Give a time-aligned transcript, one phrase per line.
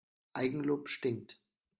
[0.33, 1.39] Eigenlob stinkt.